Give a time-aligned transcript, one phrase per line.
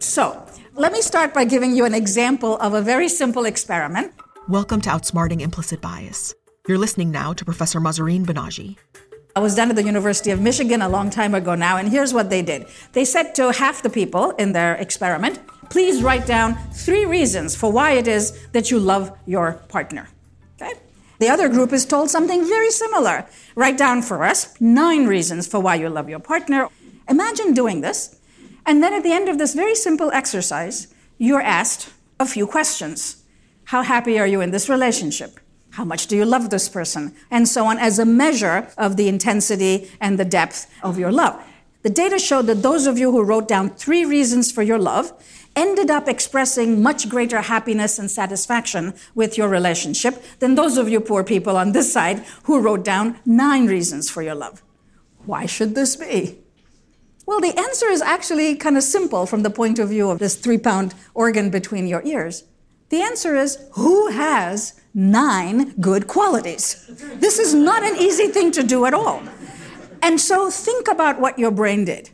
[0.00, 4.12] So, let me start by giving you an example of a very simple experiment.
[4.48, 6.36] Welcome to Outsmarting Implicit Bias.
[6.68, 8.76] You're listening now to Professor Mahzarin Banaji.
[9.34, 12.14] I was done at the University of Michigan a long time ago now, and here's
[12.14, 12.66] what they did.
[12.92, 17.72] They said to half the people in their experiment, please write down three reasons for
[17.72, 20.08] why it is that you love your partner.
[20.62, 20.74] Okay?
[21.18, 23.26] The other group is told something very similar.
[23.56, 26.68] Write down for us nine reasons for why you love your partner.
[27.08, 28.17] Imagine doing this,
[28.68, 33.24] and then at the end of this very simple exercise, you're asked a few questions.
[33.64, 35.40] How happy are you in this relationship?
[35.70, 37.16] How much do you love this person?
[37.30, 41.42] And so on, as a measure of the intensity and the depth of your love.
[41.80, 45.14] The data showed that those of you who wrote down three reasons for your love
[45.56, 51.00] ended up expressing much greater happiness and satisfaction with your relationship than those of you
[51.00, 54.62] poor people on this side who wrote down nine reasons for your love.
[55.24, 56.40] Why should this be?
[57.28, 60.34] Well, the answer is actually kind of simple from the point of view of this
[60.34, 62.44] three pound organ between your ears.
[62.88, 66.86] The answer is who has nine good qualities?
[67.16, 69.22] This is not an easy thing to do at all.
[70.00, 72.08] And so think about what your brain did.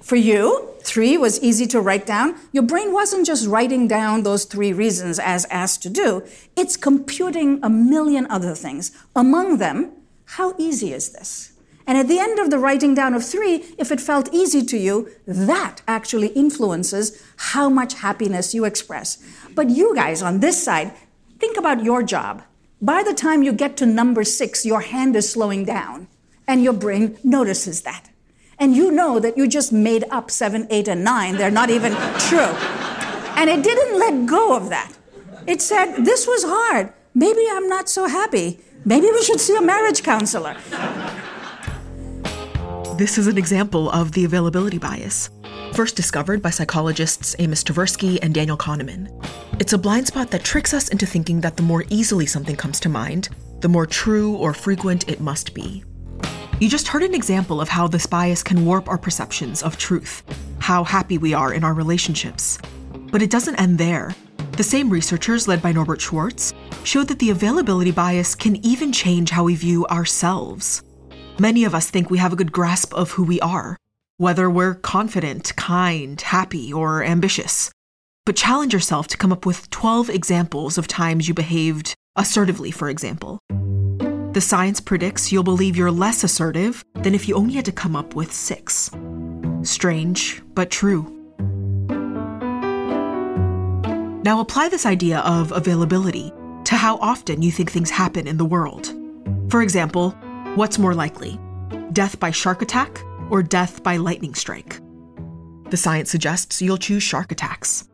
[0.00, 2.36] For you, three was easy to write down.
[2.52, 6.24] Your brain wasn't just writing down those three reasons as asked to do,
[6.56, 8.90] it's computing a million other things.
[9.14, 9.92] Among them,
[10.24, 11.52] how easy is this?
[11.86, 14.76] And at the end of the writing down of three, if it felt easy to
[14.76, 19.22] you, that actually influences how much happiness you express.
[19.54, 20.92] But you guys on this side,
[21.38, 22.42] think about your job.
[22.82, 26.08] By the time you get to number six, your hand is slowing down,
[26.48, 28.10] and your brain notices that
[28.58, 31.36] and you know that you just made up seven, eight, and nine.
[31.36, 32.52] They're not even true.
[33.36, 34.92] And it didn't let go of that.
[35.46, 36.92] It said, This was hard.
[37.14, 38.60] Maybe I'm not so happy.
[38.84, 40.56] Maybe we should see a marriage counselor.
[42.96, 45.28] This is an example of the availability bias,
[45.74, 49.10] first discovered by psychologists Amos Tversky and Daniel Kahneman.
[49.60, 52.80] It's a blind spot that tricks us into thinking that the more easily something comes
[52.80, 53.28] to mind,
[53.60, 55.84] the more true or frequent it must be.
[56.58, 60.22] You just heard an example of how this bias can warp our perceptions of truth,
[60.58, 62.58] how happy we are in our relationships.
[63.12, 64.14] But it doesn't end there.
[64.52, 69.28] The same researchers, led by Norbert Schwarz, showed that the availability bias can even change
[69.28, 70.82] how we view ourselves.
[71.38, 73.76] Many of us think we have a good grasp of who we are,
[74.16, 77.70] whether we're confident, kind, happy, or ambitious.
[78.24, 82.88] But challenge yourself to come up with 12 examples of times you behaved assertively, for
[82.88, 83.38] example.
[84.32, 87.94] The science predicts you'll believe you're less assertive than if you only had to come
[87.94, 88.90] up with six.
[89.60, 91.02] Strange, but true.
[94.24, 96.32] Now apply this idea of availability
[96.64, 98.94] to how often you think things happen in the world.
[99.50, 100.16] For example,
[100.56, 101.38] what's more likely?
[101.92, 104.80] Death by shark attack or death by lightning strike?
[105.70, 107.88] The science suggests you'll choose shark attacks.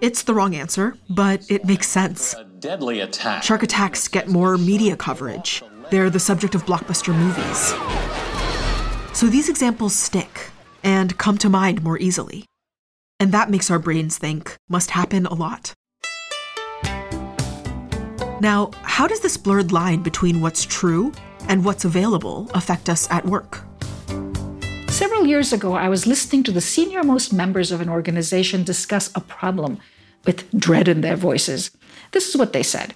[0.00, 2.34] It's the wrong answer, but it makes sense.
[2.58, 3.42] Deadly attack.
[3.42, 7.74] Shark attacks get more media coverage, they're the subject of blockbuster movies.
[9.16, 10.50] So these examples stick
[10.82, 12.44] and come to mind more easily.
[13.18, 15.74] And that makes our brains think must happen a lot.
[18.40, 21.12] Now, how does this blurred line between what's true
[21.50, 23.64] and what's available affect us at work?
[24.88, 29.10] Several years ago, I was listening to the senior most members of an organization discuss
[29.14, 29.78] a problem
[30.24, 31.72] with dread in their voices.
[32.12, 32.94] This is what they said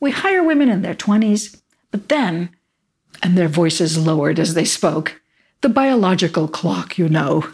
[0.00, 2.50] We hire women in their 20s, but then,
[3.22, 5.20] and their voices lowered as they spoke,
[5.62, 7.44] the biological clock, you know.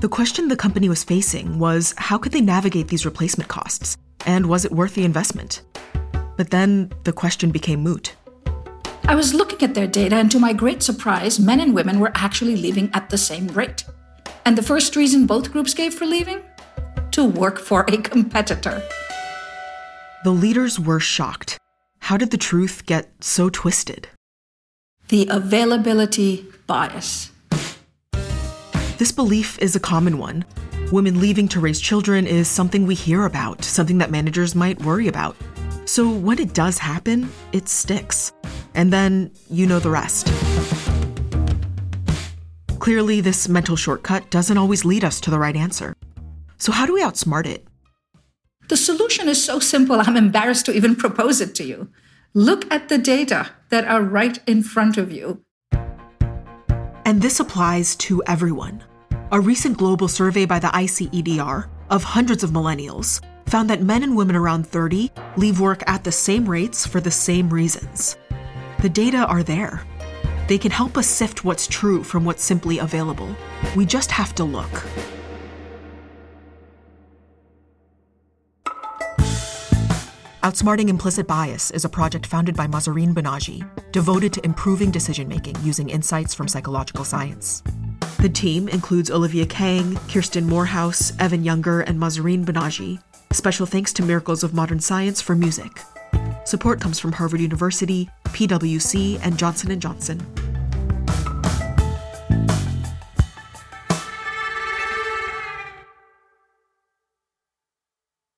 [0.00, 3.96] The question the company was facing was how could they navigate these replacement costs?
[4.26, 5.62] And was it worth the investment?
[6.36, 8.14] But then the question became moot.
[9.08, 12.12] I was looking at their data, and to my great surprise, men and women were
[12.14, 13.84] actually leaving at the same rate.
[14.44, 16.42] And the first reason both groups gave for leaving?
[17.12, 18.82] To work for a competitor.
[20.24, 21.56] The leaders were shocked.
[22.00, 24.08] How did the truth get so twisted?
[25.08, 27.30] The availability bias.
[28.98, 30.44] This belief is a common one.
[30.92, 35.08] Women leaving to raise children is something we hear about, something that managers might worry
[35.08, 35.34] about.
[35.86, 38.32] So when it does happen, it sticks.
[38.78, 40.28] And then you know the rest.
[42.78, 45.96] Clearly, this mental shortcut doesn't always lead us to the right answer.
[46.58, 47.66] So, how do we outsmart it?
[48.68, 51.88] The solution is so simple, I'm embarrassed to even propose it to you.
[52.34, 55.42] Look at the data that are right in front of you.
[57.04, 58.84] And this applies to everyone.
[59.32, 64.16] A recent global survey by the ICEDR of hundreds of millennials found that men and
[64.16, 68.16] women around 30 leave work at the same rates for the same reasons.
[68.80, 69.82] The data are there.
[70.46, 73.34] They can help us sift what's true from what's simply available.
[73.74, 74.70] We just have to look.
[80.44, 85.56] Outsmarting Implicit Bias is a project founded by Mahzarin Banaji, devoted to improving decision making
[85.62, 87.64] using insights from psychological science.
[88.20, 93.02] The team includes Olivia Kang, Kirsten Morehouse, Evan Younger, and Mahzarin Banaji.
[93.32, 95.82] Special thanks to Miracles of Modern Science for music.
[96.48, 100.37] Support comes from Harvard University, PwC, and Johnson & Johnson.